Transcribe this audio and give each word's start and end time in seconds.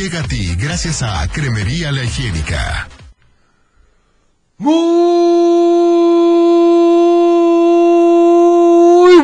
Llega 0.00 0.20
a 0.20 0.22
ti 0.22 0.56
gracias 0.56 1.02
a 1.02 1.28
Cremería 1.28 1.92
La 1.92 2.02
Higiénica. 2.02 2.88
Muy 4.56 4.70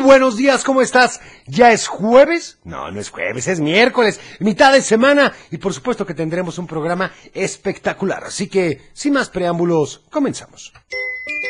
buenos 0.03 0.37
días, 0.37 0.63
¿cómo 0.63 0.83
estás? 0.83 1.19
¿Ya 1.47 1.71
es 1.71 1.87
jueves? 1.87 2.59
No, 2.63 2.91
no 2.91 2.99
es 2.99 3.09
jueves, 3.09 3.47
es 3.47 3.59
miércoles, 3.59 4.19
mitad 4.39 4.71
de 4.71 4.83
semana 4.83 5.33
y 5.49 5.57
por 5.57 5.73
supuesto 5.73 6.05
que 6.05 6.13
tendremos 6.13 6.59
un 6.59 6.67
programa 6.67 7.11
espectacular. 7.33 8.25
Así 8.25 8.47
que, 8.47 8.79
sin 8.93 9.13
más 9.13 9.31
preámbulos, 9.31 10.03
comenzamos. 10.11 10.73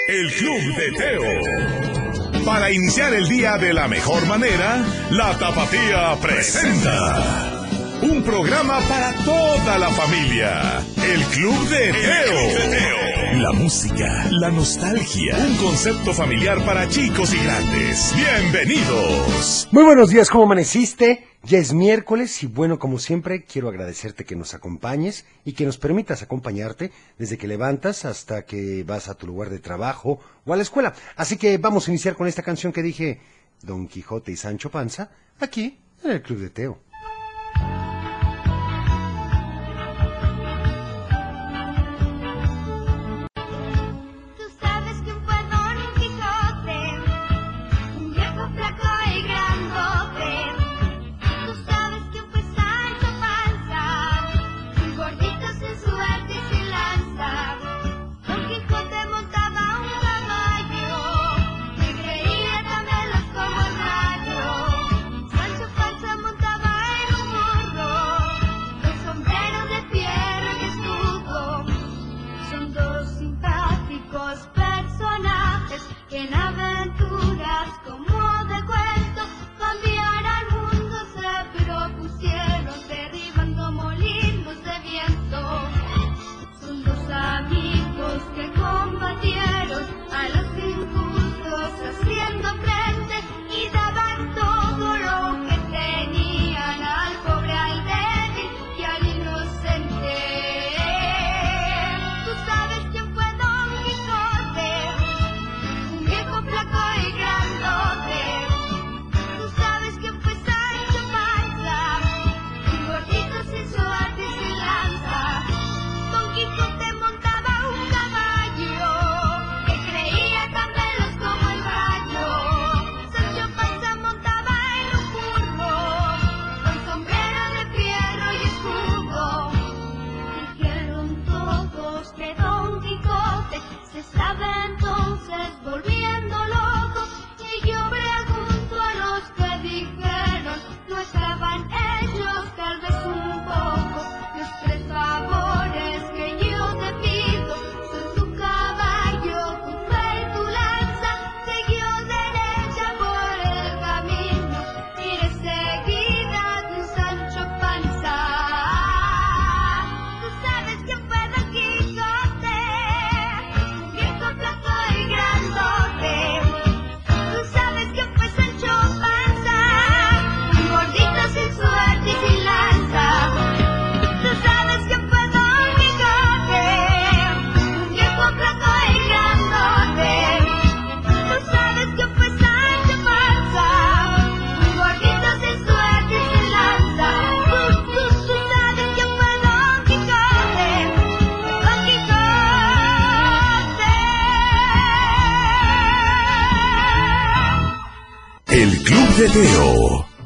El 0.07 0.31
Club 0.35 0.73
de 0.77 0.91
Teo. 0.97 2.45
Para 2.45 2.71
iniciar 2.71 3.13
el 3.13 3.27
día 3.27 3.57
de 3.57 3.73
la 3.73 3.89
mejor 3.89 4.25
manera, 4.25 4.85
la 5.11 5.37
Tapatía 5.37 6.15
presenta. 6.21 7.56
Un 8.01 8.21
programa 8.23 8.79
para 8.87 9.11
toda 9.25 9.79
la 9.79 9.89
familia. 9.89 10.85
El 11.03 11.19
Club 11.25 11.67
de 11.67 11.91
Teo. 11.93 13.41
La 13.41 13.51
música, 13.51 14.27
la 14.29 14.51
nostalgia. 14.51 15.35
Un 15.35 15.57
concepto 15.57 16.13
familiar 16.13 16.63
para 16.63 16.87
chicos 16.87 17.33
y 17.33 17.43
grandes. 17.43 18.13
Bienvenidos. 18.15 19.67
Muy 19.71 19.83
buenos 19.83 20.11
días, 20.11 20.29
¿cómo 20.29 20.43
amaneciste? 20.43 21.25
Ya 21.41 21.57
es 21.57 21.73
miércoles 21.73 22.43
y 22.43 22.47
bueno, 22.47 22.77
como 22.77 22.99
siempre, 22.99 23.45
quiero 23.45 23.67
agradecerte 23.67 24.25
que 24.25 24.35
nos 24.35 24.53
acompañes 24.53 25.25
y 25.43 25.53
que 25.53 25.65
nos 25.65 25.79
permitas 25.79 26.21
acompañarte 26.21 26.91
desde 27.17 27.39
que 27.39 27.47
levantas 27.47 28.05
hasta 28.05 28.45
que 28.45 28.83
vas 28.83 29.07
a 29.07 29.15
tu 29.15 29.25
lugar 29.25 29.49
de 29.49 29.59
trabajo 29.59 30.19
o 30.45 30.53
a 30.53 30.55
la 30.55 30.63
escuela. 30.63 30.93
Así 31.15 31.37
que 31.37 31.57
vamos 31.57 31.87
a 31.87 31.91
iniciar 31.91 32.15
con 32.15 32.27
esta 32.27 32.43
canción 32.43 32.71
que 32.71 32.83
dije 32.83 33.21
Don 33.63 33.87
Quijote 33.87 34.31
y 34.31 34.35
Sancho 34.35 34.69
Panza, 34.69 35.09
aquí 35.39 35.79
en 36.03 36.11
el 36.11 36.21
Club 36.21 36.39
de 36.39 36.49
Teo. 36.51 36.86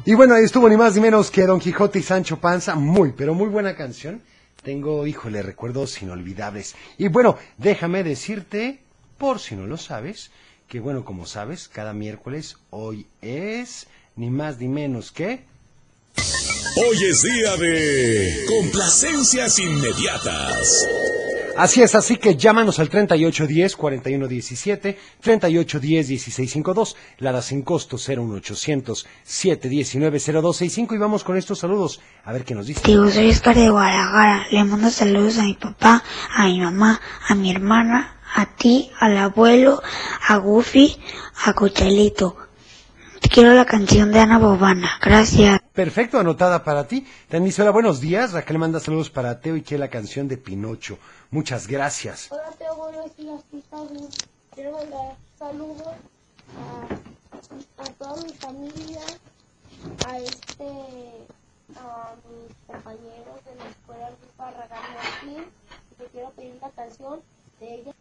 Y 0.04 0.14
bueno, 0.14 0.34
ahí 0.34 0.44
estuvo 0.44 0.68
ni 0.68 0.76
más 0.76 0.94
ni 0.94 1.00
menos 1.00 1.30
que 1.30 1.46
Don 1.46 1.58
Quijote 1.58 2.00
y 2.00 2.02
Sancho 2.02 2.38
Panza. 2.38 2.74
Muy, 2.74 3.12
pero 3.12 3.32
muy 3.32 3.48
buena 3.48 3.74
canción. 3.74 4.20
Tengo, 4.62 5.06
híjole, 5.06 5.40
recuerdos 5.40 6.02
inolvidables. 6.02 6.74
Y 6.98 7.08
bueno, 7.08 7.38
déjame 7.56 8.04
decirte, 8.04 8.80
por 9.16 9.38
si 9.38 9.56
no 9.56 9.66
lo 9.66 9.78
sabes, 9.78 10.30
que 10.68 10.78
bueno, 10.78 11.06
como 11.06 11.24
sabes, 11.24 11.68
cada 11.68 11.94
miércoles 11.94 12.58
hoy 12.68 13.06
es 13.22 13.86
ni 14.16 14.28
más 14.28 14.58
ni 14.58 14.68
menos 14.68 15.10
que... 15.10 15.44
Hoy 16.76 17.04
es 17.04 17.22
día 17.22 17.56
de 17.56 18.44
complacencias 18.46 19.58
inmediatas. 19.58 20.86
Así 21.56 21.82
es, 21.82 21.94
así 21.94 22.16
que 22.16 22.36
llámanos 22.36 22.78
al 22.78 22.90
3810-4117, 22.90 24.96
3810-1652, 25.22 26.96
Lara 27.18 27.42
sin 27.42 27.62
costo 27.62 27.96
01800 27.96 29.06
719 29.22 30.18
0265 30.18 30.94
y 30.94 30.98
vamos 30.98 31.24
con 31.24 31.36
estos 31.36 31.58
saludos. 31.58 32.00
A 32.24 32.32
ver 32.32 32.44
qué 32.44 32.54
nos 32.54 32.66
dice. 32.66 32.80
Digo, 32.84 33.10
soy 33.10 33.30
Oscar 33.30 33.56
de 33.56 33.70
Guadalajara. 33.70 34.46
Le 34.50 34.64
mando 34.64 34.90
saludos 34.90 35.38
a 35.38 35.44
mi 35.44 35.54
papá, 35.54 36.02
a 36.34 36.46
mi 36.46 36.60
mamá, 36.60 37.00
a 37.28 37.34
mi 37.34 37.50
hermana, 37.50 38.16
a 38.34 38.46
ti, 38.46 38.90
al 38.98 39.16
abuelo, 39.16 39.82
a 40.28 40.36
Goofy, 40.36 40.96
a 41.44 41.52
Cochelito. 41.52 42.36
Quiero 43.30 43.54
la 43.54 43.64
canción 43.64 44.12
de 44.12 44.20
Ana 44.20 44.38
Bobana. 44.38 44.90
Gracias. 45.00 45.60
Perfecto, 45.72 46.18
anotada 46.18 46.62
para 46.62 46.86
ti. 46.86 47.06
También 47.28 47.46
dice, 47.46 47.62
hola, 47.62 47.70
buenos 47.70 48.00
días. 48.00 48.32
Raquel 48.32 48.58
manda 48.58 48.78
saludos 48.78 49.08
para 49.08 49.40
Teo 49.40 49.56
y 49.56 49.62
que 49.62 49.78
la 49.78 49.88
canción 49.88 50.28
de 50.28 50.36
Pinocho. 50.36 50.98
Muchas 51.32 51.66
gracias. 51.66 52.30
Hola, 52.30 52.52
Teo, 52.58 52.76
buenos 52.76 53.16
días. 53.16 53.40
Quiero 54.54 54.72
mandar 54.72 55.16
saludos 55.38 55.94
a, 56.58 57.82
a 57.82 57.88
toda 57.94 58.22
mi 58.22 58.32
familia, 58.34 59.00
a 60.06 60.18
este, 60.18 61.26
a 61.74 62.14
mis 62.28 62.54
compañeros 62.66 63.44
de 63.46 63.54
la 63.54 63.66
escuela 63.70 64.10
Luis 64.10 64.36
Barragán 64.36 64.82
Martín. 64.92 65.46
Y 65.90 65.94
te 65.94 66.04
quiero 66.08 66.30
pedir 66.32 66.58
la 66.60 66.70
canción 66.72 67.22
de 67.60 67.74
ella. 67.76 67.92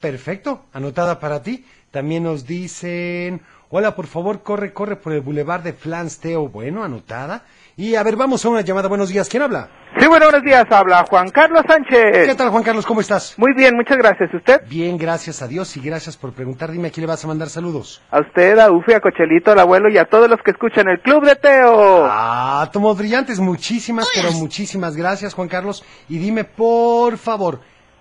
Perfecto, 0.00 0.64
anotada 0.72 1.18
para 1.20 1.42
ti. 1.42 1.64
También 1.90 2.24
nos 2.24 2.46
dicen, 2.46 3.40
hola, 3.70 3.94
por 3.94 4.06
favor, 4.06 4.42
corre, 4.42 4.72
corre 4.72 4.96
por 4.96 5.12
el 5.12 5.20
bulevar 5.22 5.62
de 5.62 5.72
Flans 5.72 6.18
Teo. 6.18 6.48
Bueno, 6.48 6.84
anotada. 6.84 7.44
Y 7.76 7.94
a 7.94 8.02
ver, 8.02 8.16
vamos 8.16 8.44
a 8.44 8.48
una 8.48 8.60
llamada. 8.60 8.88
Buenos 8.88 9.08
días, 9.08 9.28
¿quién 9.28 9.42
habla? 9.42 9.70
Sí, 9.98 10.06
bueno, 10.06 10.26
buenos 10.26 10.42
días, 10.42 10.64
habla 10.70 11.04
Juan 11.08 11.30
Carlos 11.30 11.62
Sánchez. 11.66 12.26
¿Qué 12.26 12.34
tal, 12.34 12.50
Juan 12.50 12.62
Carlos? 12.62 12.84
¿Cómo 12.84 13.00
estás? 13.00 13.34
Muy 13.38 13.54
bien, 13.54 13.74
muchas 13.74 13.96
gracias. 13.96 14.34
¿Usted? 14.34 14.62
Bien, 14.68 14.98
gracias 14.98 15.42
a 15.42 15.48
Dios 15.48 15.76
y 15.76 15.80
gracias 15.80 16.16
por 16.16 16.32
preguntar. 16.32 16.70
Dime 16.72 16.88
a 16.88 16.90
quién 16.90 17.02
le 17.02 17.08
vas 17.08 17.24
a 17.24 17.28
mandar 17.28 17.48
saludos. 17.48 18.02
A 18.10 18.20
usted, 18.20 18.58
a 18.58 18.70
Ufi, 18.70 18.92
a 18.92 19.00
Cochelito, 19.00 19.52
al 19.52 19.60
abuelo 19.60 19.88
y 19.88 19.96
a 19.96 20.04
todos 20.04 20.28
los 20.28 20.40
que 20.44 20.50
escuchan 20.50 20.88
el 20.88 21.00
Club 21.00 21.24
de 21.24 21.36
Teo. 21.36 22.04
Ah, 22.04 22.68
tomos 22.72 22.98
brillantes. 22.98 23.38
Muchísimas, 23.38 24.08
pero 24.14 24.32
muchísimas 24.32 24.96
gracias, 24.96 25.34
Juan 25.34 25.48
Carlos. 25.48 25.84
Y 26.08 26.18
dime, 26.18 26.44
por 26.44 27.16
favor, 27.16 27.60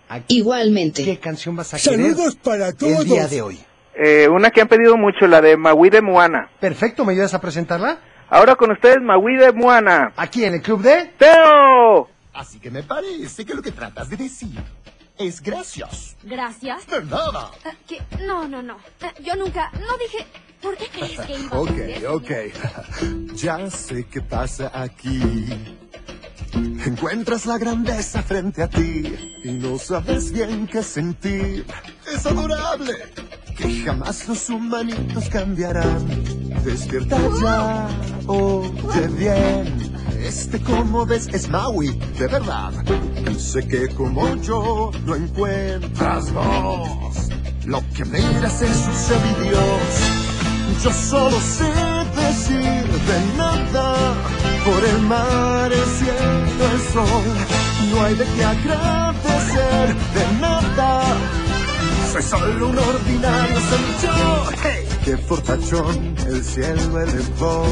¿a 0.10 0.22
Igualmente. 0.28 1.04
¿qué 1.04 1.18
canción 1.20 1.56
vas 1.56 1.74
a 1.74 1.78
querer 1.80 2.12
Saludos 2.14 2.36
para 2.36 2.70
el 2.70 2.76
todos. 2.76 3.06
día 3.06 3.28
de 3.28 3.42
hoy? 3.42 3.60
Eh, 3.96 4.28
una 4.28 4.52
que 4.52 4.62
han 4.62 4.68
pedido 4.68 4.96
mucho, 4.96 5.26
la 5.28 5.42
de 5.42 5.58
Maui 5.58 5.90
de 5.90 6.02
Moana. 6.02 6.50
Perfecto, 6.60 7.04
¿me 7.04 7.14
ayudas 7.14 7.34
a 7.34 7.42
presentarla? 7.42 8.00
Ahora 8.30 8.56
con 8.56 8.72
ustedes, 8.72 9.02
Maui 9.02 9.36
de 9.38 9.52
Moana. 9.54 10.14
Aquí 10.16 10.44
en 10.44 10.54
el 10.56 10.62
club 10.62 10.82
de... 10.82 11.06
¡Teo! 11.18 12.10
Así 12.34 12.60
que 12.60 12.70
me 12.70 12.84
parece 12.84 13.46
que 13.46 13.56
lo 13.56 13.62
que 13.62 13.72
tratas 13.72 14.10
de 14.10 14.18
decir 14.18 14.60
es 15.18 15.42
gracias. 15.42 16.16
Gracias. 16.24 16.86
De 16.86 17.04
nada. 17.06 17.50
¿qué? 17.88 18.00
No, 18.26 18.48
no, 18.48 18.62
no. 18.62 18.78
Ah, 19.02 19.12
Yo 19.24 19.36
nunca, 19.36 19.72
no 19.74 19.98
dije. 19.98 20.26
¿Por 20.62 20.76
qué 20.76 20.88
crees 20.88 21.20
que 21.22 21.40
iba 21.40 21.56
a 21.56 21.60
Ok, 21.60 21.72
ok. 22.10 22.32
Ya 23.36 23.70
sé 23.70 24.06
qué 24.06 24.22
pasa 24.22 24.72
aquí. 24.74 25.50
Encuentras 26.54 27.46
la 27.46 27.58
grandeza 27.58 28.22
frente 28.24 28.64
a 28.64 28.70
ti 28.70 29.38
y 29.44 29.52
no 29.52 29.78
sabes 29.78 30.32
bien 30.32 30.68
qué 30.68 30.82
sentir. 30.82 31.66
Es 32.14 32.26
adorable 32.26 32.94
que 33.58 33.84
jamás 33.84 34.28
los 34.28 34.50
humanitos 34.50 35.30
cambiarán. 35.30 36.08
Despierta 36.64 37.18
ya, 37.42 37.88
oye 38.28 39.08
bien. 39.18 39.98
Este 40.20 40.60
como 40.62 41.06
ves 41.06 41.28
es 41.32 41.50
Maui, 41.50 42.00
de 42.18 42.28
verdad. 42.28 42.74
Sé 43.38 43.68
que 43.68 43.88
como 43.90 44.36
yo 44.38 44.92
no 45.06 45.16
encuentras 45.16 46.32
voz. 46.34 47.30
Lo 47.66 47.82
que 47.94 48.06
miras 48.06 48.62
es 48.62 48.76
sus 48.76 49.44
Dios. 49.44 50.84
Yo 50.84 50.92
solo 50.94 51.40
sé 51.40 51.72
decir 52.16 52.86
de 52.86 53.38
nada 53.38 54.16
por 54.68 54.84
el 54.84 55.02
mar, 55.04 55.72
el 55.72 55.90
cielo, 55.98 56.64
el 56.74 56.82
sol. 56.94 57.36
No 57.90 58.04
hay 58.04 58.16
de 58.16 58.26
qué 58.26 58.44
agradecer 58.44 59.96
de 60.16 60.42
nada. 60.42 61.04
Soy 62.12 62.24
solo 62.24 62.70
un 62.70 62.78
ordinario 62.78 63.58
semillón. 63.70 64.56
Hey. 64.64 64.88
Qué 65.06 65.18
fortachón 65.18 66.16
el 66.28 66.44
cielo 66.44 67.02
elevó 67.02 67.66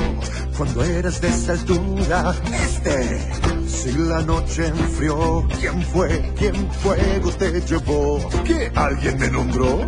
cuando 0.57 0.83
eras 0.83 1.19
de 1.19 1.27
esta 1.27 1.51
altura. 1.53 2.33
Este, 2.63 3.19
si 3.67 3.91
la 3.91 4.21
noche 4.21 4.67
enfrió, 4.67 5.45
¿quién 5.59 5.81
fue? 5.83 6.33
¿Quién 6.37 6.55
fuego 6.81 7.29
te 7.31 7.59
llevó? 7.61 8.29
¿Que 8.45 8.71
alguien 8.75 9.19
me 9.19 9.29
nombró? 9.29 9.81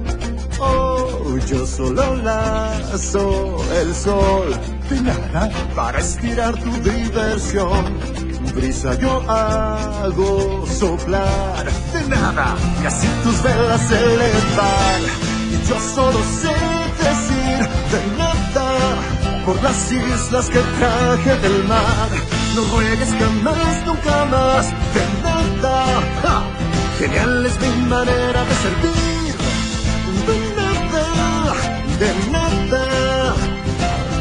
Oh, 0.60 1.38
yo 1.48 1.66
solo 1.66 2.16
lazo 2.16 3.58
el 3.80 3.96
sol 3.96 4.77
de 4.90 5.02
nada 5.02 5.50
para 5.76 6.00
estirar 6.00 6.56
tu 6.56 6.72
diversión. 6.90 8.00
Brisa 8.56 8.94
yo 9.00 9.24
hago 9.30 10.66
soplar 10.68 11.66
de 11.94 12.10
nada 12.10 12.56
y 12.82 12.86
así 12.86 13.08
tus 13.24 13.44
velas 13.44 13.92
elevar. 13.92 15.00
Y 15.52 15.68
yo 15.70 15.80
solo 15.96 16.20
sé 16.42 16.56
decir 17.04 17.60
de 17.92 18.18
nada 18.18 18.68
por 19.46 19.62
las 19.64 19.92
islas 19.92 20.50
que 20.50 20.60
traje 20.60 21.38
del 21.40 21.64
mar. 21.66 22.10
No 22.56 22.62
ruegues 22.74 23.14
jamás, 23.20 23.86
nunca 23.86 24.26
más 24.26 24.66
de 24.96 25.04
nada. 25.24 26.44
Genial 27.00 27.46
es 27.46 27.60
mi 27.60 27.86
manera 27.88 28.44
de 28.50 28.56
servir. 28.64 29.36
De 30.28 30.36
nada, 30.58 31.54
de 32.00 32.32
nada, 32.32 32.47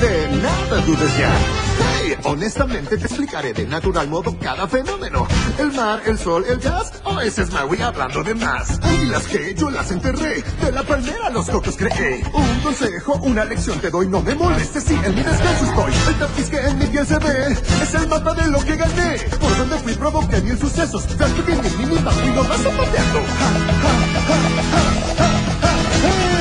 de 0.01 0.29
nada 0.43 0.81
dudes 0.83 1.19
ya. 1.19 1.33
Hey, 1.79 2.17
honestamente 2.25 2.97
te 2.97 3.07
explicaré 3.07 3.53
de 3.53 3.67
natural 3.67 4.09
modo 4.09 4.37
cada 4.39 4.67
fenómeno. 4.67 5.27
El 5.59 5.73
mar, 5.73 6.01
el 6.07 6.19
sol, 6.19 6.45
el 6.49 6.59
gas, 6.59 6.93
o 7.05 7.21
ese 7.21 7.43
es 7.43 7.53
Maui 7.53 7.81
hablando 7.81 8.23
de 8.23 8.35
más. 8.35 8.81
Y 9.03 9.07
las 9.07 9.27
que 9.27 9.55
yo 9.55 9.71
las 9.71 9.91
enterré, 9.91 10.43
de 10.43 10.73
la 10.73 10.83
palmera 10.83 11.31
los 11.31 11.49
cocos 11.49 11.77
creé. 11.77 12.23
Un 12.33 12.61
consejo, 12.61 13.15
una 13.23 13.45
lección 13.45 13.79
te 13.81 13.91
doy, 13.91 14.09
no 14.09 14.21
me 14.23 14.35
molestes 14.35 14.85
si 14.85 14.95
en 14.95 15.15
mi 15.15 15.23
descanso 15.23 15.65
estoy. 15.65 15.93
El 16.09 16.15
tapiz 16.19 16.51
que 16.51 16.59
en 16.59 16.79
mi 16.79 16.87
piel 16.87 17.07
se 17.07 17.19
ve, 17.19 17.53
es 17.83 17.95
el 17.95 18.09
mapa 18.09 18.35
de 18.35 18.51
lo 18.51 18.59
que 18.61 18.77
gané. 18.77 19.19
Por 19.41 19.57
donde 19.57 19.79
fui 19.79 19.95
provoqué 19.95 20.41
mil 20.43 20.59
sucesos, 20.59 21.07
gasto 21.17 21.43
bien 21.43 21.61
mi 21.63 21.71
mini 21.85 21.97
y 21.97 22.35
lo 22.35 22.45
vas 22.45 22.61
zapateando. 22.61 23.21
Ja, 23.21 23.51
ja, 23.83 23.93
ja, 24.27 24.35
ja, 24.35 24.83
ja, 25.17 25.29
ja, 25.61 25.75
hey. 26.03 26.37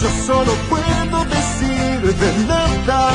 Yo 0.00 0.08
solo 0.26 0.52
puedo 0.68 1.01
de 2.20 2.32
nada 2.46 3.10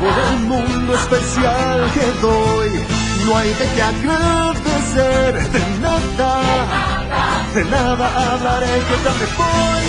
por 0.00 0.14
el 0.28 0.40
mundo 0.40 0.94
especial 0.94 1.90
que 1.94 2.06
doy. 2.20 2.70
No 3.24 3.36
hay 3.36 3.48
de 3.54 3.66
qué 3.74 3.82
agradecer 3.82 5.50
de 5.50 5.60
nada. 5.80 6.32
De 7.54 7.64
nada 7.64 8.32
hablaré 8.32 8.74
que 8.88 8.96
tarde 9.04 9.26
voy. 9.38 9.86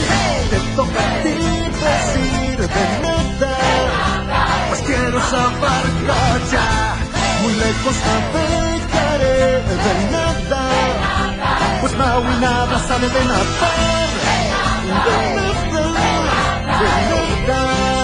Te 0.51 0.59
toca 0.75 0.99
a 0.99 1.23
ti 1.23 1.37
decir 1.85 2.57
de 2.57 2.85
nada. 3.03 3.57
Pues 4.69 4.81
quiero 4.81 5.19
zafarla 5.21 6.21
ya. 6.51 6.95
Muy 7.43 7.53
lejos 7.53 7.95
navegaré 8.07 9.39
de 9.69 10.11
nada. 10.11 10.63
Pues 11.81 11.93
Maui 11.97 12.35
nada 12.41 12.79
sabe 12.87 13.07
de 13.07 13.25
nadar. 13.25 14.07
De 15.05 15.17
nada, 15.71 16.07
de 16.79 17.47
nada. 17.47 17.96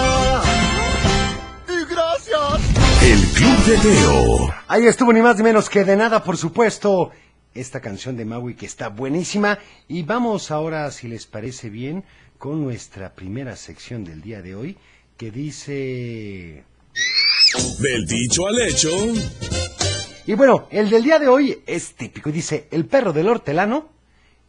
De 3.66 3.78
Teo. 3.78 4.52
Ahí 4.68 4.86
estuvo 4.86 5.12
ni 5.12 5.22
más 5.22 5.36
ni 5.38 5.42
menos 5.42 5.70
que 5.70 5.84
de 5.84 5.96
nada, 5.96 6.22
por 6.22 6.36
supuesto, 6.36 7.12
esta 7.54 7.80
canción 7.80 8.16
de 8.16 8.26
Maui 8.26 8.54
que 8.54 8.66
está 8.66 8.88
buenísima. 8.88 9.58
Y 9.88 10.02
vamos 10.02 10.50
ahora, 10.50 10.90
si 10.90 11.08
les 11.08 11.26
parece 11.26 11.70
bien, 11.70 12.04
con 12.36 12.62
nuestra 12.62 13.14
primera 13.14 13.56
sección 13.56 14.04
del 14.04 14.20
día 14.20 14.42
de 14.42 14.54
hoy, 14.54 14.76
que 15.16 15.30
dice... 15.30 16.64
Del 17.80 18.06
dicho 18.06 18.46
al 18.46 18.60
hecho. 18.60 18.90
Y 20.26 20.34
bueno, 20.34 20.66
el 20.70 20.90
del 20.90 21.02
día 21.02 21.18
de 21.18 21.28
hoy 21.28 21.62
es 21.66 21.94
típico. 21.94 22.28
y 22.28 22.32
Dice, 22.32 22.68
el 22.70 22.84
perro 22.84 23.14
del 23.14 23.28
hortelano. 23.28 23.88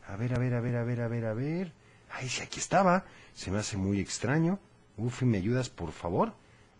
A 0.07 0.15
ver, 0.15 0.33
a 0.33 0.39
ver, 0.39 0.53
a 0.55 0.61
ver, 0.61 0.75
a 0.77 0.83
ver, 0.83 1.01
a 1.01 1.07
ver, 1.07 1.25
a 1.25 1.33
ver. 1.33 1.78
Ay, 2.11 2.29
sí, 2.29 2.41
aquí 2.41 2.59
estaba. 2.59 3.05
Se 3.33 3.51
me 3.51 3.59
hace 3.59 3.77
muy 3.77 3.99
extraño. 3.99 4.59
Ufi, 4.97 5.25
¿me 5.25 5.37
ayudas, 5.37 5.69
por 5.69 5.91
favor? 5.91 6.33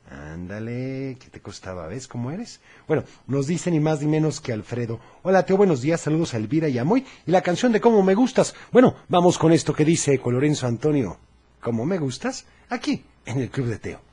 Ándale, 0.10 1.18
¿qué 1.20 1.30
te 1.30 1.40
costaba? 1.40 1.88
¿Ves 1.88 2.08
cómo 2.08 2.32
eres? 2.32 2.62
Bueno, 2.88 3.04
nos 3.28 3.46
dice 3.46 3.70
ni 3.70 3.80
más 3.80 4.02
ni 4.02 4.08
menos 4.08 4.42
que 4.42 4.52
Alfredo. 4.52 5.00
Hola, 5.22 5.46
Teo, 5.46 5.56
buenos 5.56 5.82
días, 5.82 6.02
saludos 6.02 6.34
a 6.34 6.38
Elvira 6.38 6.68
y 6.68 6.80
a 6.80 6.84
Moy. 6.84 7.06
Y 7.28 7.32
la 7.32 7.44
canción 7.44 7.72
de 7.72 7.80
Cómo 7.80 8.02
me 8.02 8.16
gustas. 8.16 8.56
Bueno, 8.72 8.96
vamos 9.08 9.38
con 9.38 9.52
esto 9.52 9.74
que 9.74 9.86
dice 9.86 10.20
Colorenzo 10.20 10.66
Antonio. 10.66 11.20
¿Cómo 11.62 11.86
me 11.86 12.00
gustas? 12.00 12.46
Aquí, 12.70 13.06
en 13.26 13.40
el 13.40 13.52
Club 13.52 13.68
de 13.68 13.78
Teo. 13.78 14.09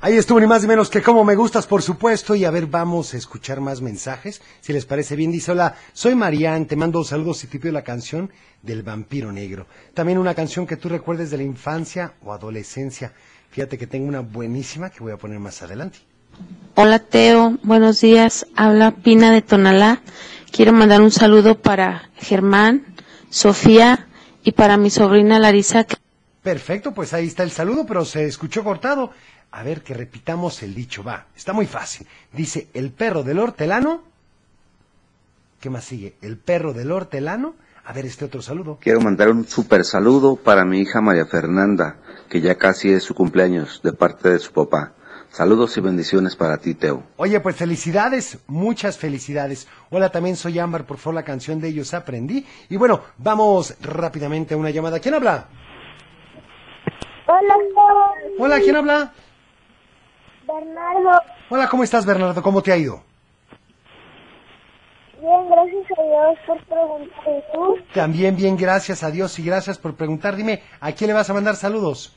Ahí 0.00 0.16
estuvo 0.16 0.40
ni 0.40 0.46
más 0.48 0.62
ni 0.62 0.66
menos 0.68 0.90
que 0.90 1.02
como 1.02 1.24
me 1.24 1.36
gustas, 1.36 1.68
por 1.68 1.82
supuesto. 1.82 2.34
Y 2.34 2.44
a 2.44 2.50
ver, 2.50 2.66
vamos 2.66 3.14
a 3.14 3.16
escuchar 3.16 3.60
más 3.60 3.80
mensajes. 3.80 4.42
Si 4.60 4.72
les 4.72 4.86
parece 4.86 5.14
bien, 5.14 5.30
dice, 5.30 5.52
hola, 5.52 5.76
soy 5.92 6.16
Marian, 6.16 6.66
te 6.66 6.74
mando 6.74 7.04
saludos 7.04 7.44
y 7.44 7.46
te 7.46 7.60
pido 7.60 7.72
la 7.72 7.84
canción 7.84 8.30
del 8.62 8.82
vampiro 8.82 9.30
negro. 9.30 9.66
También 9.94 10.18
una 10.18 10.34
canción 10.34 10.66
que 10.66 10.76
tú 10.76 10.88
recuerdes 10.88 11.30
de 11.30 11.36
la 11.36 11.44
infancia 11.44 12.14
o 12.24 12.32
adolescencia. 12.32 13.12
Fíjate 13.50 13.78
que 13.78 13.86
tengo 13.86 14.08
una 14.08 14.20
buenísima 14.20 14.90
que 14.90 15.00
voy 15.04 15.12
a 15.12 15.16
poner 15.16 15.38
más 15.38 15.62
adelante. 15.62 15.98
Hola 16.74 16.98
Teo, 16.98 17.56
buenos 17.62 18.00
días. 18.00 18.46
Habla 18.56 18.90
Pina 18.96 19.30
de 19.32 19.42
Tonalá. 19.42 20.00
Quiero 20.50 20.72
mandar 20.72 21.02
un 21.02 21.12
saludo 21.12 21.60
para 21.60 22.10
Germán, 22.16 22.84
Sofía 23.28 24.08
y 24.42 24.52
para 24.52 24.76
mi 24.76 24.90
sobrina 24.90 25.38
Larisa. 25.38 25.84
que- 25.84 25.96
Perfecto, 26.42 26.92
pues 26.92 27.12
ahí 27.12 27.26
está 27.26 27.42
el 27.42 27.50
saludo, 27.50 27.84
pero 27.86 28.04
se 28.04 28.24
escuchó 28.24 28.64
cortado. 28.64 29.10
A 29.50 29.62
ver, 29.62 29.82
que 29.82 29.94
repitamos 29.94 30.62
el 30.62 30.74
dicho, 30.74 31.02
va. 31.02 31.26
Está 31.36 31.52
muy 31.52 31.66
fácil. 31.66 32.06
Dice, 32.32 32.68
el 32.72 32.90
perro 32.90 33.22
del 33.22 33.38
hortelano. 33.38 34.02
¿Qué 35.60 35.68
más 35.68 35.84
sigue? 35.84 36.14
El 36.22 36.38
perro 36.38 36.72
del 36.72 36.92
hortelano. 36.92 37.54
A 37.84 37.92
ver, 37.92 38.06
este 38.06 38.24
otro 38.24 38.40
saludo. 38.40 38.78
Quiero 38.80 39.00
mandar 39.00 39.28
un 39.30 39.46
super 39.46 39.84
saludo 39.84 40.36
para 40.36 40.64
mi 40.64 40.80
hija 40.80 41.00
María 41.00 41.26
Fernanda, 41.26 41.96
que 42.28 42.40
ya 42.40 42.54
casi 42.56 42.90
es 42.90 43.02
su 43.02 43.14
cumpleaños, 43.14 43.80
de 43.82 43.92
parte 43.92 44.30
de 44.30 44.38
su 44.38 44.52
papá. 44.52 44.92
Saludos 45.32 45.76
y 45.76 45.80
bendiciones 45.80 46.36
para 46.36 46.58
ti, 46.58 46.74
Teo. 46.74 47.04
Oye, 47.16 47.38
pues 47.40 47.56
felicidades, 47.56 48.38
muchas 48.46 48.98
felicidades. 48.98 49.68
Hola, 49.90 50.10
también 50.10 50.36
soy 50.36 50.58
Ámbar, 50.58 50.86
por 50.86 50.98
favor, 50.98 51.14
la 51.14 51.24
canción 51.24 51.60
de 51.60 51.68
ellos 51.68 51.94
aprendí. 51.94 52.46
Y 52.68 52.76
bueno, 52.76 53.02
vamos 53.18 53.74
rápidamente 53.80 54.54
a 54.54 54.56
una 54.56 54.70
llamada. 54.70 54.98
¿Quién 54.98 55.14
habla? 55.14 55.46
Hola, 57.30 57.54
Hola, 58.40 58.58
¿quién 58.58 58.74
habla? 58.74 59.12
Bernardo. 60.48 61.22
Hola, 61.48 61.68
¿cómo 61.68 61.84
estás, 61.84 62.04
Bernardo? 62.04 62.42
¿Cómo 62.42 62.60
te 62.60 62.72
ha 62.72 62.76
ido? 62.76 63.04
Bien, 65.20 65.48
gracias 65.48 65.86
a 65.96 66.02
Dios 66.02 66.38
por 66.44 66.64
preguntar. 66.64 67.24
¿Y 67.28 67.52
tú? 67.54 67.78
También 67.94 68.36
bien, 68.36 68.56
gracias 68.56 69.04
a 69.04 69.12
Dios 69.12 69.38
y 69.38 69.44
gracias 69.44 69.78
por 69.78 69.94
preguntar. 69.94 70.34
Dime, 70.34 70.60
¿a 70.80 70.90
quién 70.90 71.06
le 71.08 71.14
vas 71.14 71.30
a 71.30 71.34
mandar 71.34 71.54
saludos? 71.54 72.16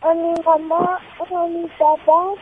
A 0.00 0.12
mi 0.14 0.34
mamá, 0.44 0.98
a 1.20 1.46
mi 1.46 1.68
papá, 1.78 2.34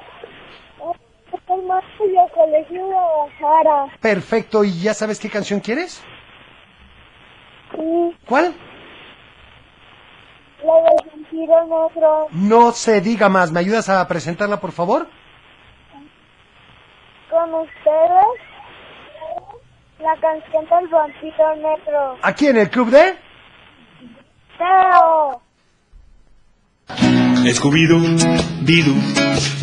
a 0.81 1.55
mi 1.55 1.63
hermano 1.63 1.83
y 2.11 2.17
al 2.17 2.31
colegio 2.31 2.87
de 2.87 2.93
Guadalajara. 2.95 3.99
Perfecto, 4.01 4.65
¿y 4.65 4.81
ya 4.81 4.95
sabes 4.95 5.21
qué 5.21 5.29
canción 5.29 5.61
quieres? 5.61 6.03
Sí, 7.73 8.17
¿Cuál? 8.27 8.55
La 10.65 10.75
del 10.75 11.11
vampiro 11.11 11.65
negro. 11.65 12.27
No 12.33 12.73
se 12.73 13.01
diga 13.01 13.29
más. 13.29 13.53
¿Me 13.53 13.61
ayudas 13.61 13.89
a 13.89 14.07
presentarla, 14.07 14.61
por 14.61 14.73
favor? 14.73 15.09
Con 17.31 17.55
ustedes, 17.55 18.41
la 19.99 20.15
canción 20.21 20.65
del 20.65 20.89
vampiro 20.89 21.57
negro. 21.57 22.17
Aquí 22.23 22.47
en 22.49 22.59
el 22.59 22.71
club 22.71 22.91
de... 22.91 23.17
Teo. 24.59 25.41
Scooby-Doo, 27.45 27.99
Bidú, 28.63 28.95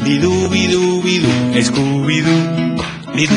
Bidú, 0.03 0.49
Bidú, 0.49 1.01
Bidú, 1.01 1.29
Scooby-Doo, 1.61 2.75
Bidú, 3.13 3.35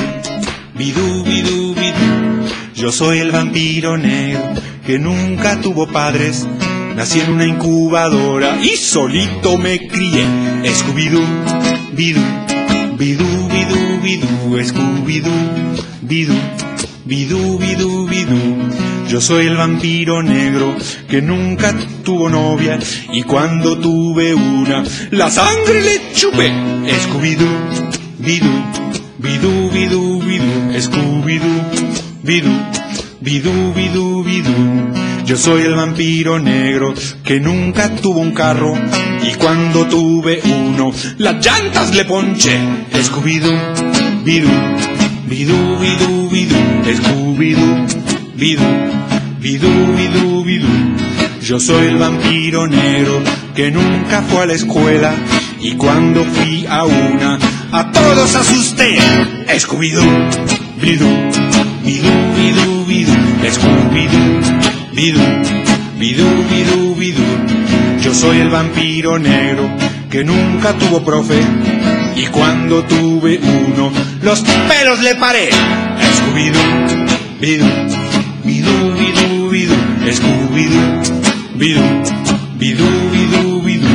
Bidú, 0.75 1.25
Bidú, 1.25 1.75
Bidú. 1.75 2.49
Yo 2.75 2.91
soy 2.91 3.21
el 3.21 3.31
vampiro 3.31 3.97
negro 3.97 4.43
que 4.85 4.99
nunca 4.99 5.61
tuvo 5.61 5.87
padres. 5.87 6.49
Nací 6.97 7.21
en 7.21 7.33
una 7.33 7.47
incubadora 7.47 8.59
y 8.63 8.77
solito 8.77 9.57
me 9.57 9.89
crié. 9.89 10.25
Scooby-Doo, 10.65 11.25
Bidú, 11.95 12.21
Bidú, 12.99 13.49
Bidú, 13.49 14.01
Bidú, 14.03 14.63
Scooby-Doo, 14.63 15.33
Bidú, 16.03 16.35
Bidú, 17.05 17.59
Bidú, 17.59 18.07
Bidú. 18.07 18.39
Yo 19.09 19.21
soy 19.21 19.47
el 19.47 19.57
vampiro 19.57 20.23
negro 20.23 20.77
que 21.09 21.21
nunca 21.23 21.75
tuvo 22.05 22.29
novia 22.29 22.79
y 23.13 23.23
cuando 23.23 23.79
tuve 23.79 24.35
una, 24.35 24.85
la 25.11 25.31
sangre 25.31 25.83
le 25.83 26.13
chupé. 26.15 26.53
Scooby-Doo, 26.53 27.91
Bidú, 28.19 28.51
Bidú, 29.19 29.71
Bidú, 29.71 30.23
Bidú, 30.23 30.81
Scooby-Doo, 30.81 32.23
Bidú, 32.23 32.51
Bidú, 33.21 33.73
Bidú, 33.75 34.23
Bidú. 34.23 35.02
Yo 35.33 35.39
soy 35.39 35.63
el 35.63 35.75
vampiro 35.75 36.39
negro 36.39 36.93
que 37.25 37.41
nunca 37.41 37.89
tuvo 37.89 38.21
un 38.21 38.33
carro 38.33 38.75
y 39.23 39.33
cuando 39.37 39.87
tuve 39.87 40.43
uno, 40.45 40.93
las 41.17 41.43
llantas 41.43 41.95
le 41.95 42.05
ponché. 42.05 42.61
Scooby-Doo, 42.93 44.25
Bidú, 44.25 44.51
Bidú, 45.27 45.79
Bidú, 45.79 46.29
Bidú, 46.29 46.57
Scooby-Doo, 46.85 47.87
Bidú, 48.35 48.63
Bidú, 49.41 49.97
Bidú, 49.97 50.45
Bidú. 50.45 50.69
Yo 51.41 51.59
soy 51.59 51.87
el 51.87 51.97
vampiro 51.97 52.67
negro 52.67 53.23
que 53.55 53.71
nunca 53.71 54.21
fue 54.21 54.43
a 54.43 54.47
la 54.47 54.53
escuela 54.53 55.15
y 55.63 55.77
cuando 55.77 56.25
fui 56.25 56.67
a 56.67 56.85
una, 56.85 57.39
a 57.73 57.91
todos 57.91 58.35
asusté. 58.35 58.99
Scooby-Doo, 59.49 60.29
Bidú, 60.79 61.09
bidú, 61.85 62.13
bidú, 62.37 62.85
bidú, 62.85 63.13
Scooby-Doo, 63.51 64.22
bidú, 64.95 65.21
bidú, 65.99 66.29
bidú, 66.51 66.95
bidú. 66.95 67.23
Yo 68.03 68.15
soy 68.15 68.39
el 68.39 68.51
vampiro 68.51 69.19
negro 69.19 69.69
que 70.11 70.25
nunca 70.25 70.73
tuvo 70.75 71.05
profe 71.05 71.41
y 72.17 72.27
cuando 72.27 72.85
tuve 72.85 73.39
uno 73.39 73.93
los 74.23 74.41
pelos 74.41 75.01
le 75.03 75.15
paré. 75.15 75.51
Scooby-Doo, 76.17 77.41
bidú, 77.41 77.67
bidú, 78.45 78.95
bidú, 78.95 79.51
bidú, 79.51 79.75
Scooby-Doo, 80.11 81.57
bidú, 81.57 81.83
bidú, 82.59 82.89
bidú, 83.13 83.63
bidú. 83.63 83.89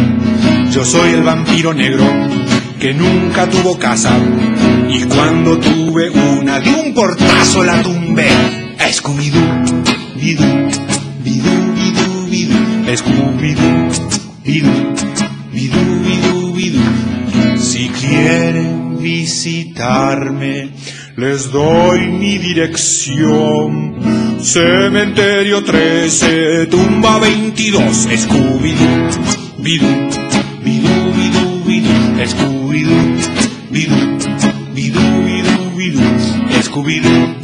Yo 0.72 0.86
soy 0.86 1.12
el 1.12 1.24
vampiro 1.24 1.74
negro 1.74 2.06
que 2.80 2.94
nunca 2.94 3.50
tuvo 3.50 3.77
casa 3.77 4.18
y 4.89 5.04
cuando 5.04 5.58
tuve 5.60 6.10
una 6.10 6.60
de 6.60 6.70
un 6.70 6.94
portazo 6.94 7.63
la 7.63 7.82
tumbé. 7.82 8.30
Scooby-Doo, 8.80 9.84
bidú, 10.16 10.70
bidú, 11.27 11.55
bidú, 11.75 12.07
bidú, 12.31 12.57
Scooby-Doo, 12.88 13.75
bidú, 14.48 14.75
bidú, 15.51 15.84
bidú, 16.07 16.36
bidú. 16.55 16.84
Si 17.60 17.91
quieren 17.91 18.98
visitarme, 19.00 20.72
les 21.17 21.51
doy 21.51 22.07
mi 22.07 22.38
dirección. 22.38 24.00
Cementerio 24.39 25.63
13, 25.63 26.67
tumba 26.67 27.19
22, 27.19 28.07
Scooby-Doo, 28.24 28.96
bidú, 29.60 29.91
bidú, 30.63 30.96
bidú, 31.17 31.43
bidú, 31.67 31.96
Scooby-Doo, 32.24 33.03
bidú, 33.72 34.00
bidú, 34.72 35.03
bidú, 35.27 35.55
bidú, 35.75 36.03
Scooby-Doo. 36.63 37.37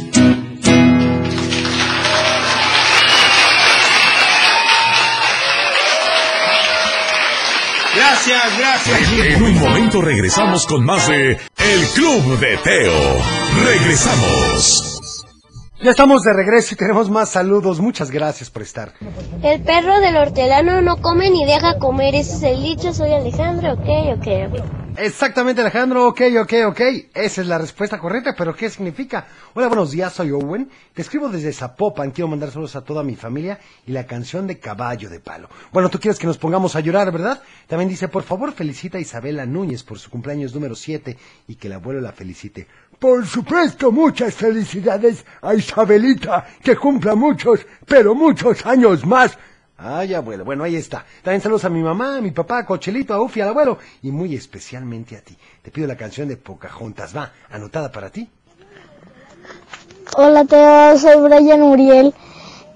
Gracias, 8.26 8.58
gracias. 8.58 9.12
En 9.26 9.42
un 9.42 9.58
momento 9.58 10.00
regresamos 10.00 10.66
con 10.66 10.82
más 10.82 11.08
de 11.08 11.32
El 11.32 11.86
Club 11.94 12.38
de 12.38 12.56
Teo. 12.56 13.18
Regresamos. 13.62 15.34
Ya 15.82 15.90
estamos 15.90 16.22
de 16.22 16.32
regreso 16.32 16.72
y 16.72 16.76
tenemos 16.78 17.10
más 17.10 17.28
saludos. 17.28 17.80
Muchas 17.80 18.10
gracias 18.10 18.48
por 18.48 18.62
estar. 18.62 18.94
El 19.42 19.62
perro 19.62 20.00
del 20.00 20.16
hortelano 20.16 20.80
no 20.80 21.02
come 21.02 21.28
ni 21.28 21.44
deja 21.44 21.78
comer. 21.78 22.14
Ese 22.14 22.36
es 22.36 22.42
el 22.44 22.62
dicho. 22.62 22.94
Soy 22.94 23.12
Alejandro. 23.12 23.74
Ok, 23.74 23.88
ok, 24.16 24.26
ok. 24.48 24.83
Exactamente, 24.96 25.60
Alejandro. 25.60 26.06
Ok, 26.06 26.20
ok, 26.40 26.52
ok. 26.68 26.80
Esa 27.14 27.40
es 27.40 27.46
la 27.48 27.58
respuesta 27.58 27.98
correcta, 27.98 28.32
pero 28.38 28.54
¿qué 28.54 28.70
significa? 28.70 29.26
Hola, 29.54 29.66
buenos 29.66 29.90
días, 29.90 30.12
soy 30.12 30.30
Owen. 30.30 30.70
Te 30.92 31.02
escribo 31.02 31.28
desde 31.28 31.52
Zapopan. 31.52 32.12
Quiero 32.12 32.28
mandar 32.28 32.52
saludos 32.52 32.76
a 32.76 32.84
toda 32.84 33.02
mi 33.02 33.16
familia 33.16 33.58
y 33.86 33.90
la 33.90 34.06
canción 34.06 34.46
de 34.46 34.60
Caballo 34.60 35.10
de 35.10 35.18
Palo. 35.18 35.48
Bueno, 35.72 35.90
tú 35.90 35.98
quieres 35.98 36.20
que 36.20 36.28
nos 36.28 36.38
pongamos 36.38 36.76
a 36.76 36.80
llorar, 36.80 37.10
¿verdad? 37.10 37.42
También 37.66 37.88
dice, 37.88 38.06
por 38.06 38.22
favor, 38.22 38.52
felicita 38.52 38.98
a 38.98 39.00
Isabela 39.00 39.44
Núñez 39.46 39.82
por 39.82 39.98
su 39.98 40.10
cumpleaños 40.10 40.54
número 40.54 40.76
7 40.76 41.18
y 41.48 41.56
que 41.56 41.66
el 41.66 41.72
abuelo 41.72 42.00
la 42.00 42.12
felicite. 42.12 42.68
Por 43.00 43.26
supuesto, 43.26 43.90
muchas 43.90 44.34
felicidades 44.34 45.24
a 45.42 45.54
Isabelita, 45.54 46.46
que 46.62 46.76
cumpla 46.76 47.16
muchos, 47.16 47.66
pero 47.84 48.14
muchos 48.14 48.64
años 48.64 49.04
más. 49.04 49.36
Ay, 49.76 50.14
abuelo. 50.14 50.44
Bueno, 50.44 50.64
ahí 50.64 50.76
está. 50.76 51.04
También 51.22 51.40
saludos 51.40 51.64
a 51.64 51.68
mi 51.68 51.82
mamá, 51.82 52.18
a 52.18 52.20
mi 52.20 52.30
papá, 52.30 52.58
a 52.58 52.66
Cochelito, 52.66 53.12
a 53.12 53.20
Ufi, 53.20 53.40
al 53.40 53.48
abuelo 53.48 53.78
y 54.02 54.10
muy 54.12 54.34
especialmente 54.34 55.16
a 55.16 55.20
ti. 55.20 55.36
Te 55.62 55.70
pido 55.70 55.86
la 55.88 55.96
canción 55.96 56.28
de 56.28 56.36
Pocahontas. 56.36 57.16
Va, 57.16 57.32
anotada 57.50 57.90
para 57.90 58.10
ti. 58.10 58.30
Hola, 60.16 60.44
Teo, 60.44 60.96
soy 60.98 61.20
Brian 61.28 61.62
Uriel. 61.62 62.14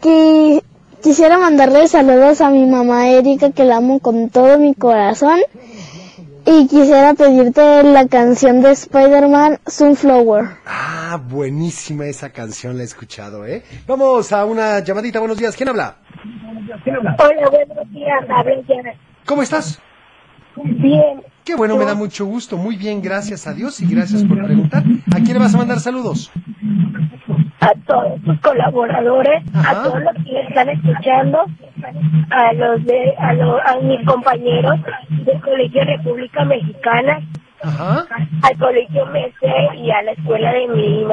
Qui- 0.01 0.63
quisiera 1.03 1.39
mandarle 1.39 1.87
saludos 1.89 2.41
a 2.41 2.51
mi 2.51 2.67
mamá 2.67 3.09
Erika, 3.09 3.53
que 3.53 3.65
la 3.65 3.77
amo 3.77 4.01
con 4.01 4.29
todo 4.31 4.59
mi 4.59 4.75
corazón. 4.75 5.39
Y 6.47 6.67
quisiera 6.67 7.15
pedirte 7.15 7.83
la 7.85 8.09
canción 8.09 8.63
de 8.63 8.73
Spider-Man, 8.73 9.61
Sunflower. 9.67 10.49
Ah, 10.67 11.21
buenísima 11.23 12.07
esa 12.07 12.31
canción, 12.31 12.77
la 12.77 12.83
he 12.83 12.87
escuchado, 12.87 13.47
¿eh? 13.47 13.63
Vamos 13.87 14.33
a 14.33 14.45
una 14.47 14.81
llamadita. 14.81 15.19
Buenos 15.21 15.37
días. 15.39 15.55
¿Quién 15.55 15.69
habla? 15.69 15.97
Hola, 16.87 17.17
buenos 17.51 17.91
días. 17.91 18.25
¿Cómo 19.27 19.43
estás? 19.43 19.81
Bien. 20.57 21.23
Qué 21.45 21.55
bueno, 21.57 21.77
me 21.77 21.85
da 21.85 21.95
mucho 21.95 22.27
gusto. 22.27 22.57
Muy 22.57 22.77
bien, 22.77 23.01
gracias 23.03 23.47
a 23.47 23.55
Dios 23.55 23.81
y 23.81 23.87
gracias 23.93 24.25
por 24.25 24.45
preguntar. 24.45 24.83
¿A 25.12 25.17
quién 25.17 25.35
le 25.35 25.38
vas 25.38 25.55
a 25.55 25.59
mandar 25.59 25.81
saludos? 25.81 26.31
a 27.61 27.73
todos 27.87 28.23
tus 28.23 28.41
colaboradores, 28.41 29.43
a 29.53 29.83
todos 29.83 30.01
los 30.01 30.14
que 30.25 30.33
me 30.33 30.41
están 30.43 30.69
escuchando, 30.71 31.45
a 32.31 32.53
los 32.55 32.85
de, 32.85 33.14
a, 33.19 33.33
lo- 33.35 33.59
a 33.61 33.81
mis 33.83 34.07
compañeros 34.07 34.77
del 35.11 35.41
Colegio 35.41 35.85
República 35.85 36.45
Mexicana, 36.45 37.21
Ajá. 37.62 38.07
al 38.43 38.59
Colegio 38.59 39.07
Mese 39.07 39.53
y 39.77 39.91
a 39.91 40.03
la 40.03 40.12
escuela 40.12 40.53
de 40.53 40.69
mi 40.69 41.05